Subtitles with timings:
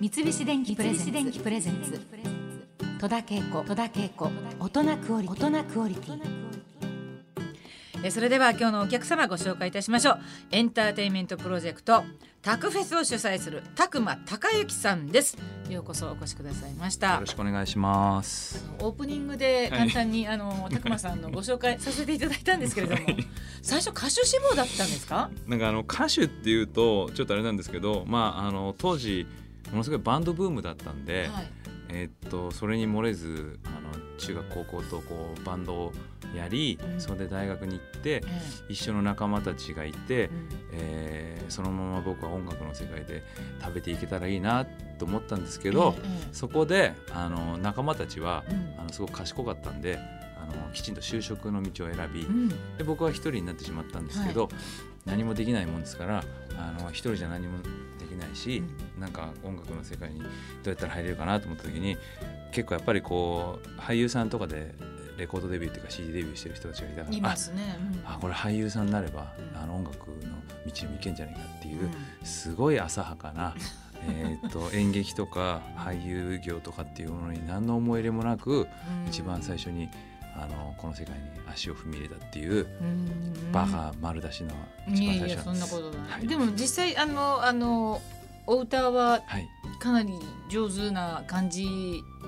[0.00, 0.92] 三菱電機プレ
[1.60, 2.00] ゼンツ。
[3.00, 4.30] 戸田恵子戸田恵子。
[4.60, 5.46] 大人クオリティ。
[5.46, 6.20] 大人クオリティ
[8.04, 10.18] えそれでは今日のお客様ご紹介いたしましょう。
[10.52, 12.04] エンターテインメントプロジェクト
[12.42, 15.36] タクフェスを主催するたくまたかゆきさんです。
[15.70, 17.14] ようこそお越しくださいました。
[17.14, 18.64] よろしくお願いします。
[18.80, 23.00] オープニングで簡単に、あの たくまさんのご紹介させていただいたんですけれども、
[23.62, 25.30] 最初歌手志望だったんですか？
[25.46, 29.26] なんかあの歌手っていうとちょっとあれなんですけど、まああの当時
[29.70, 31.50] ものすごいバンドブームだったんで、はい。
[31.88, 35.92] えーっとそれに漏れずあの中学高校とこうバンドを
[36.34, 37.00] やり、うん。
[37.00, 40.48] それで大学に行ってえ一緒の仲間たちがいてえ、うん。
[40.72, 43.22] えーそのまま僕は音楽の世界で
[43.62, 44.64] 食べていけたらいいな
[44.98, 46.28] と思ったんですけど、ええ。
[46.32, 49.98] そこであの仲間たちはええあのすごく賢かったんで
[50.50, 52.34] あのきちんと就職の道を選び、うん。
[52.34, 54.48] うんで僕は一人になってしまったんですけど、
[55.04, 56.24] 何もできないもんですから
[56.58, 57.58] あの一人じゃ何も
[57.98, 58.62] できないし、
[58.98, 61.96] なんか音楽の世界にどうやったら入れるかなと思った時に
[62.52, 64.74] 結構やっぱりこう俳優さんとかで
[65.16, 68.06] レコードデビューっていうか CD デビューしてる人たちがいたからね、うん。
[68.06, 70.14] ああこれ俳優さんになればうんあの音楽の
[70.66, 71.92] 道にも行けんじゃないかっていう、うん。
[72.26, 73.54] すごい浅はかな
[74.08, 79.08] えーと演劇とか俳優業とかっていうものに何の思い入れもなく、うん。
[79.08, 79.88] 一番最初に
[80.38, 83.52] あのこの世界に足を踏み入れたっていううん。
[83.52, 84.54] バカ丸出しの
[84.88, 85.72] 一い番最初なんです。
[85.72, 86.26] なことない、はい。
[86.26, 88.00] でも実際あのあの
[88.48, 89.48] お歌ははい、
[89.80, 90.12] かなり
[90.48, 91.66] 上手な感じ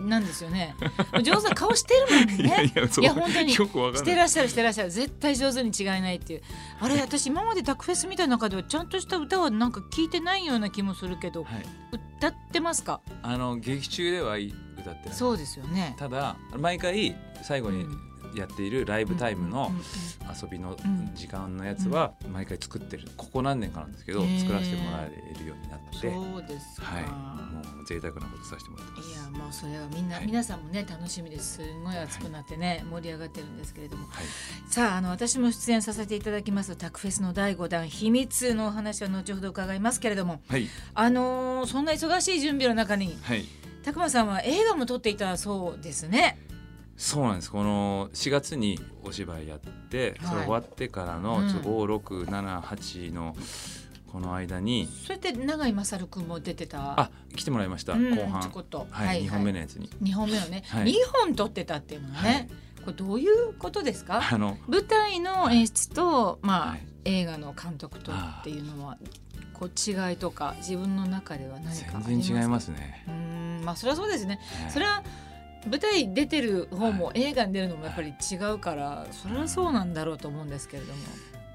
[0.00, 0.75] なんですよね。
[1.23, 2.45] 上手な顔してるもんね。
[2.45, 3.05] いやいやそう。
[3.05, 3.53] いや本当に。
[3.53, 4.91] してらっしゃるしてらっしゃる。
[4.91, 6.43] 絶対上手に違いないっていう。
[6.81, 11.65] あれ私今までタクフェス見た中ではちゃんとした歌はなんか聞いてないような気もするけどはい、
[12.19, 13.00] 歌ってますか？
[13.22, 15.12] あの劇中では歌って。
[15.12, 15.95] そうですよね。
[15.98, 17.86] ただ毎回最後に
[18.34, 19.72] やっているライブタイムの
[20.42, 23.08] 遊びのうん時間のやつは毎回作ってる。
[23.17, 26.11] ここ何年かなんですけど作らせてもらえるようになって。
[26.11, 27.03] そうですか、はい。
[27.05, 29.11] もう贅沢なことさせてもらってます。
[29.11, 30.27] いやもうそれはみんな、はい。
[30.27, 31.56] 皆さんもね楽しみです。
[31.56, 34.06] すごい熱くなってね、盛り上がってるんですけれども。
[34.09, 34.25] はい。
[34.69, 36.77] さああの私も出演させていただきます。
[36.77, 40.43] タクフェスの第5弾秘密のお話は後ほど伺いますけれども。
[40.48, 40.69] はい。
[40.94, 43.44] あのーそんな忙しい準備の中にはい。
[43.82, 46.38] たくまさんは映画も撮っていたそうですね。
[46.98, 47.50] そうなんです。
[47.50, 51.22] この4月にお芝居やってそれ終わってからうん。
[51.22, 53.34] のちょっと5678の
[54.12, 57.00] この間にそれって永井勝君も出てた？
[57.00, 58.42] あ来てもらいましたうん後半。
[58.42, 58.86] ちょこっと。
[58.91, 59.88] はい2本目のやつに。
[60.03, 60.86] 2本目のね、はい。
[60.86, 60.94] 2
[61.25, 62.48] 本撮ってたっていうのはね、はい。
[62.84, 64.20] これどういうことですか？
[64.32, 66.86] あの舞台の演出と、まあはい。
[67.04, 68.98] 映画の監督とっていうのは
[69.54, 73.04] こう違いとか自分の中では何か全然違いますね。
[73.06, 74.41] うーんまあそれはそうですね。
[74.62, 74.72] はい。
[74.72, 75.03] それは
[75.67, 81.01] 舞台出てる方も映画に出るのもやっぱり違うからそれはそうなんだろうと思うんですけれども。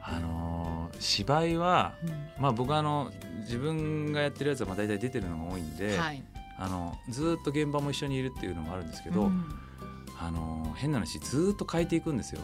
[0.05, 1.93] あのー芝居は
[2.37, 6.21] まあ僕はあの自分がやってるやつはまあ大体出てるのが多いんで、はい。
[6.59, 9.45] あのずーっと現場も一緒にいるっていうのもあるんですけど、うん。
[10.19, 12.41] あのー変な話ずーっと変えていくんですよ。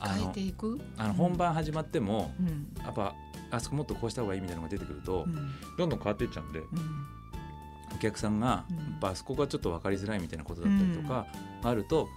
[0.00, 0.80] 変えていく？
[0.96, 2.68] あの本番始まっても、うん。
[2.84, 3.14] やっぱ
[3.50, 5.34] あそこもっとこうした方がいいみたいなのが出てくると、うん。
[5.76, 6.68] どんどん変わっていっちゃうんでうん
[7.94, 11.26] お客さんが、うんあそこがちょっと分かりづらいみたいなことだったりとか、
[11.62, 12.08] あると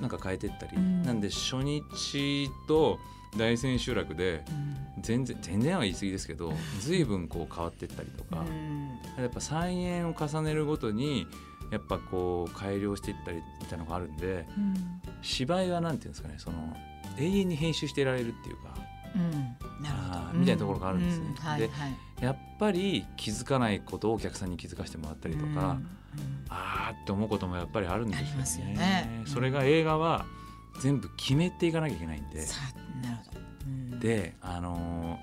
[0.00, 1.02] なんか変えていったり、うん。
[1.02, 2.98] なんで初日と
[3.36, 4.44] 大千秋楽で
[5.00, 8.44] 全然全然は言い過ぎですけど 随分こう変わっていったりとか、
[9.18, 11.26] やっぱ再演を重ねるごとに
[11.72, 14.74] やっぱこう改良していったりみたいなのがあるんでうん。
[15.22, 16.76] 芝居はなんていうんですかねその
[17.18, 18.74] 永遠に編集していられるっていうか
[19.16, 19.82] うん。
[19.82, 20.38] なるほど。
[20.38, 21.34] みたいなところがあるんですね。
[21.58, 25.88] ではいやっぱり気づかないことをお客さんに気づかせてもらったりとか、うん
[26.48, 28.30] あーって思うこともやっぱりあるんですよね。
[28.30, 29.22] ありますよね。
[29.26, 30.24] それが映画は
[30.80, 32.46] 全部決めていかなきゃいけないんで。
[34.00, 35.18] であの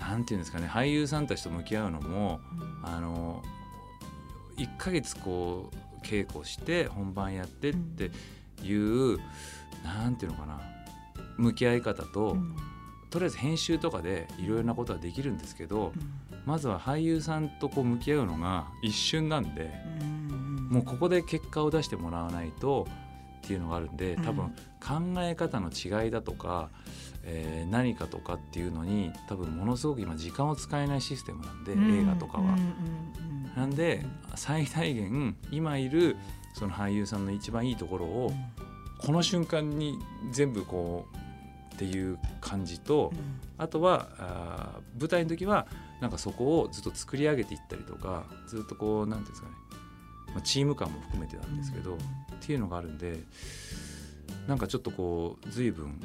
[0.00, 2.40] なんていうんですかね俳優さんたちと向き合うのも
[2.82, 2.86] うん。
[2.86, 3.42] あの
[4.58, 8.10] 1ヶ月こう稽古して本番やってって
[8.62, 9.18] いう、
[9.84, 10.60] なんていうのかな
[11.36, 12.56] 向き合い方と、うん
[13.10, 15.92] とりあえず編集とかでいろいろなことはできるんですけど、
[16.46, 20.18] まずは俳優さんとこう向き合うのが一瞬なんで、うん
[20.70, 22.86] もうここで結果を出してもらわないと
[23.38, 24.48] っていうのがあるんで多分
[24.80, 26.68] 考え方の違いだとか、
[27.24, 32.44] えー何かとかっていうのに多分ものすごく今時間を使えないシステムなんで、映画とかは。
[32.44, 32.98] うんうんうん
[33.56, 34.06] なんで
[34.36, 36.16] 最大限今いる
[36.54, 38.32] その俳優さんの一番いいところを
[38.98, 39.98] この瞬間に
[40.30, 41.16] 全部こう
[41.78, 43.12] っていう感じと
[43.56, 45.68] あとはあー舞台の時は
[46.00, 49.54] なんかそこをずっと作り上げていったりとかずっとこうなんていうんですかね、
[50.34, 51.98] まあ、チーム感も含めてなんですけど、っ
[52.40, 53.20] ていうのがあるんで
[54.48, 56.00] なんかちょっとこう随分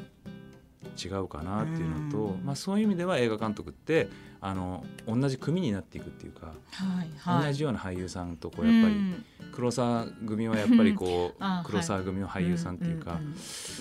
[1.02, 2.44] 違うかなっていうのと、うん。
[2.44, 4.08] まあ、そういう意味では映画監督って
[4.40, 7.46] あの同じ組になっていくっていうか、はいはい。
[7.46, 9.24] 同じような俳優さんとこうやっぱり、うん。
[9.52, 13.34] 黒沢組はやっぱりこう、 あ黒沢組の俳優さんっていうか、んんん。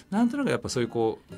[0.09, 1.33] なんとなくやっぱそういうこう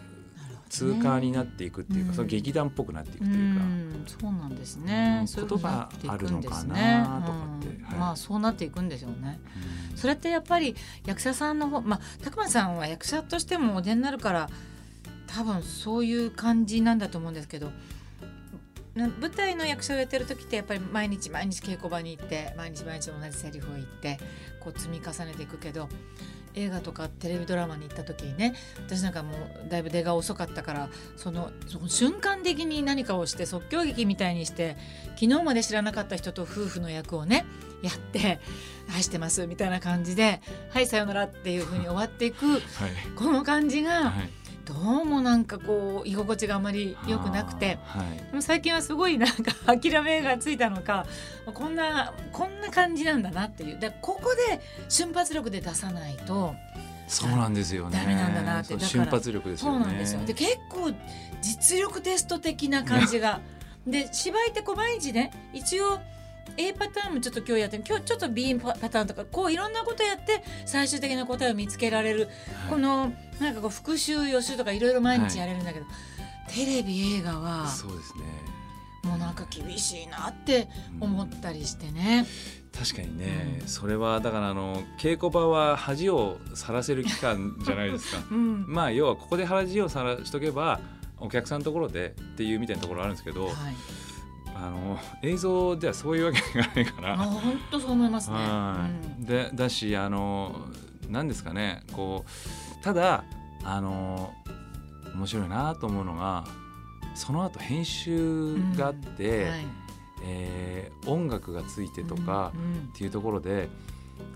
[0.70, 3.64] 通過になっていくっていうか、うんその劇団っぽくなっていくとういうか。
[3.64, 4.04] ん。
[4.06, 7.96] そうなんですね、言葉あるのかなとかって。
[7.96, 9.40] まあそうなっていくんでしょうね。
[9.92, 9.98] うん。
[9.98, 10.76] それってやっぱり
[11.06, 14.50] 役者さんの方まあ拓磨さんは役者としてもお出になるから
[15.28, 17.72] 多分そういう感じなんだと思うんですけど
[18.96, 24.18] な舞台の役者をやってる時ってやっぱり毎日毎日稽古場に行って毎日毎日同じセリフを言って
[24.62, 25.90] こう積み重ねていくけど
[26.56, 28.56] 映画とかテレビドラマに行った時にね
[28.88, 29.34] 私なんかも
[29.66, 31.52] うだいぶ出が遅かったからその
[31.88, 34.78] 瞬間的に何かをして即興劇みたいにして
[35.16, 37.46] 昨日まで知らなかった人と夫婦の役をね
[37.82, 38.40] やって
[38.94, 40.42] 「愛してます」みたいな感じで
[40.72, 42.62] 「はいさよなら」っていう風に終わっていくはい。
[43.16, 44.30] この感じがはい
[44.66, 47.78] どうもなんかこう居心地があまり良くなくて。
[47.86, 51.06] はいでも最近はすごいなんか 諦めがついたのか
[51.54, 54.60] こんなこんな感じなんだなっていうでここで
[54.90, 56.54] 瞬発力で出さないと
[57.08, 57.98] そうなんですよね。
[57.98, 59.80] ダメなんだなって瞬発力ですそう。
[59.80, 60.92] なんですよで結構
[61.42, 63.40] 実力テスト的な感じが
[63.88, 66.00] で芝居ってこう毎日ね一応
[66.58, 72.30] A パターンもちょっと今日やって今日ちょっと B パターンとかこういろんなことやって最終的な答えを見つけられる、はい。
[72.70, 75.86] このなんかこう復習予習とかいろいろ毎日やれるんだけど、
[76.50, 78.24] テレビ映画はそうですね。
[79.04, 81.04] もうなんか厳しいなってうん。
[81.04, 82.26] 思ったりしてね。
[82.76, 83.68] 確かにね、うん。
[83.68, 88.24] それはだからあの稽古場は恥をさらせる期間じゃないですか。
[88.32, 88.66] うん。
[88.68, 90.80] まあ要はここで恥をさらしとけば
[91.20, 93.54] お客さんのところでっていうみたいなところあるんですけど、はい、
[94.56, 97.18] あの映像ではそういうわけがないかあら。
[97.18, 98.38] 本当そう思いますね。
[98.38, 98.90] は
[99.22, 99.26] い。
[99.26, 100.56] でだしあの
[101.10, 101.84] 何ですかね。
[101.92, 103.26] こうただ
[103.64, 104.34] あの
[105.14, 106.46] 面白いなと思うのが
[107.16, 109.50] その後編集があって、うん。
[109.50, 109.66] はい。
[110.28, 113.70] えー音楽がついてとかうんうんっていうところで、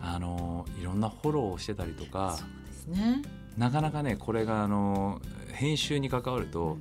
[0.02, 3.22] あのいろんなフォローをしてたりとかそうですね。
[3.58, 5.20] なかなかねこれがあの
[5.52, 6.78] 編集に関わると、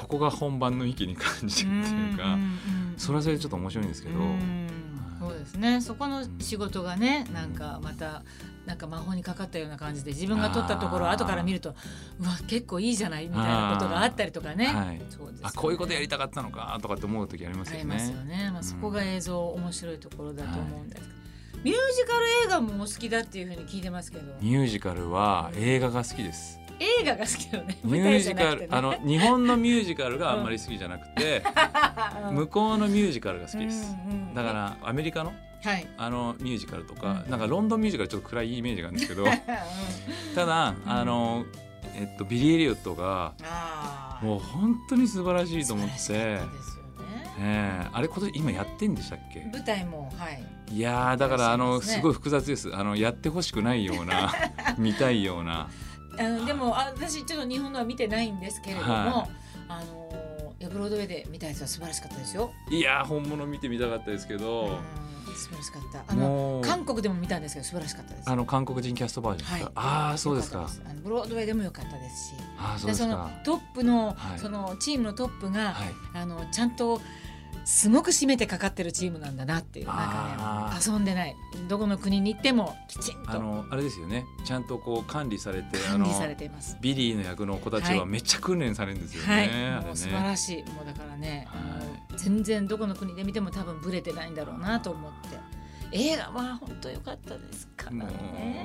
[0.00, 2.38] ここが本番の域に感じるっていうか、
[2.96, 4.66] それはそれでちょっと面白いんですけど、うん。
[5.20, 5.80] そうですね。
[5.82, 8.22] そこの仕事がねなんかまた
[8.64, 11.74] なんか魔法にかかったような感じで自分が撮ったところを後から見ると
[12.18, 14.66] うわ結構いいじゃないみたいなことがあったりとかね。
[14.66, 15.02] はい。
[15.10, 15.42] そうですよね。
[15.42, 17.80] あこういうことやりたかったのかとかって思う時ありますよね。
[17.80, 18.50] ありますよね。
[18.50, 18.64] まあ、ん。
[18.64, 21.20] そこが映像面白いところだと思うんですけど、
[21.64, 24.24] ミュージカル映画もお好きだっていうふうに聞いてますけど。
[24.40, 26.59] ミュージカルは映画が好きです。
[26.80, 27.78] 映画が好きだよね。
[27.84, 31.42] ミュージカル、あの日本のミュージカルがあんまり好きじゃなくて、
[32.32, 33.94] 向こうのミュージカルが好きです。
[34.34, 35.32] だからアメリカの？
[35.62, 35.86] はい。
[35.98, 37.30] あのミュージカルとか、うん。
[37.30, 39.26] なんかロンドンミュージカルちょっと暗いイメージがあるんですけど。
[40.34, 41.44] ただあの、
[41.94, 43.34] えっと、ビリー・エリオットが
[44.22, 46.40] もう本当に素晴らしいと思って、ね。
[47.42, 47.88] ええ。
[47.92, 49.40] あれ今年今やってんでしたっけ？
[49.52, 50.42] 舞台もはい。
[50.72, 52.74] いやーだからあのすごい複雑です。
[52.74, 54.32] あのやってほしくないような
[54.78, 55.68] 見たいような
[56.18, 59.28] あのでもあ私ちょっと日本のは見てないんですけれども、は
[59.68, 60.10] あの
[60.68, 62.52] ブロードウェイで見たやつは素晴らしかったですよ。
[62.70, 64.78] いやー本物見てみたかったですけうんど、
[65.34, 66.04] 素晴らしかった。
[66.06, 68.30] あの韓国でも見たんですけど素晴らしかったです。
[68.30, 70.58] あの韓国人キャストバージョンですか、ああそうですか。
[70.58, 72.34] 良ったあのブロードウェイでも良かったですし。
[72.58, 74.38] ああそうでそのですかトップの、はい。
[74.38, 75.94] そのチームのトップが、はい。
[76.14, 77.00] あのちゃんと
[77.64, 81.36] すごく締めてかかってるチームなんだなっていうなんあかね遊んでない。
[81.68, 83.30] どこの国に行ってもきちんと。
[83.30, 86.76] あのあれですよねちゃんとこう管理されてあ管理のされています。
[86.80, 88.06] ビリーの役の子たちははい。
[88.06, 89.86] めっちゃ訓練されるんですよね、はい、あれね。
[89.86, 90.62] もう素晴らしい。
[90.72, 91.82] もうだからね、は
[92.14, 92.18] い。
[92.18, 95.38] 全然どこの国で見ても多分ブレてないんだろうなと思って。
[95.92, 98.64] 映画は本当良かったですからもね。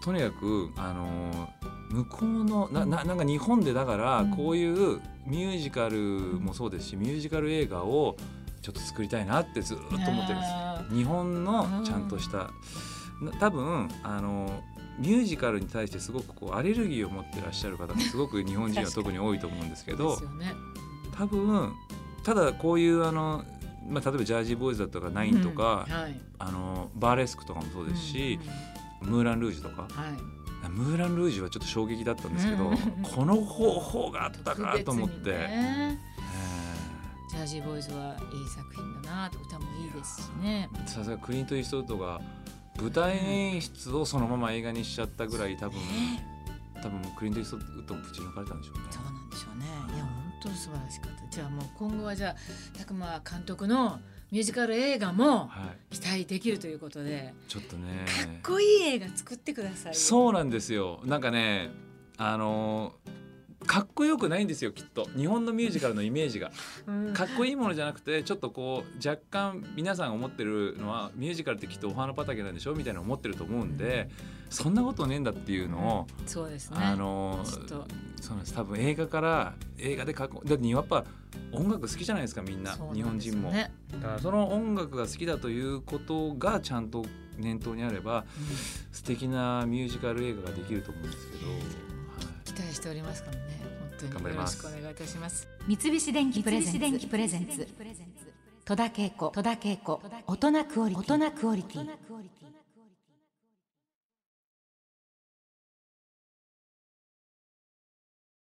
[0.00, 1.48] うとにかくあの
[1.90, 4.30] 向こうのなななんか日本でだからうん。
[4.36, 5.98] こういうミュージカル
[6.40, 8.16] もそうですし、ミュージカル映画を
[8.62, 10.32] ちょっと作りたいなってずっと思ってるんです。
[10.34, 12.50] あ日本のちゃんとした、
[13.20, 14.62] な多分あの
[14.98, 20.18] ミュージカルに対してすごくこうアレルギーを持ってらっしゃる方がすごく日本人は特に多いと思うんですけーど。
[21.16, 21.74] 多分
[22.24, 23.44] ただこういうあの、
[23.88, 25.94] まあ、例えばジャージーボーイズだとかナインとか、うん。
[25.94, 28.38] はい、あのバーレスクとかもそうですし
[29.02, 29.14] うん、うん。
[29.14, 30.37] ムーラン・ルージュとかはい、
[30.68, 36.08] ムーラン・ルージュはちょっと衝撃だったんですけど、うんこの方法があったかと思って、ねえ
[37.30, 40.68] ジャージーボーイズはいい作品だなと歌もいいですしね。
[40.72, 42.20] ーさすがクリント・イーストウッドが
[42.80, 45.78] 舞台演出をそのまま映画にしちゃったぐらい多分
[46.82, 48.82] 多分クリント・イーストウッドもぶち抜かれたんでしょうね。
[48.90, 49.66] そうなんでしょうね。
[49.94, 50.12] いや本
[50.42, 51.28] 当に素晴らしかった。
[51.30, 52.36] じゃあもう今後はじゃあ
[52.78, 54.00] 拓磨監督の
[54.30, 58.04] ミュージカル映画もはい、期待できるということで、ちょっとね。
[58.06, 59.98] かっこいい映画作ってくださいよ。
[59.98, 61.00] そうなんですよ。
[61.04, 61.70] なんかね
[62.18, 62.92] あの
[63.68, 65.06] かっこよくないんですよきっと。
[65.14, 66.50] 日本のミュージカルのイメージが。
[66.86, 67.12] うん。
[67.12, 74.08] かっこいいものじゃなくてちょっとこう若干皆さんが思ってるのはミュージカルってきっとお花畑なんでしょみたいな思ってると思うんで
[74.48, 76.78] そんなことねえんだっていうのを、そうですね。
[76.80, 78.54] あのそうなんです。
[78.54, 81.04] 多分映画から映画でかっこだってやっぱ
[81.52, 82.74] 音楽好きじゃないですかみんな。
[82.74, 83.52] そうなん日本人も。
[83.52, 87.04] だからその音楽が好きだということがちゃんと
[87.36, 88.24] 念頭にあれば
[88.92, 91.97] 素敵なミュージカル映画ができると思うんですけど、はい
[92.58, 93.42] 期待しておりますからね。
[93.78, 94.58] 本当によろし頑張ります。
[94.58, 95.48] くお願いいたします。
[95.68, 96.78] 三菱電機プレゼンツ。
[96.80, 97.68] 電機プレゼンツ。
[98.64, 99.28] 戸田恵子。
[99.28, 100.00] 戸田恵子。
[100.26, 101.14] 大人クオリティ。
[101.14, 101.86] 大人クオリティ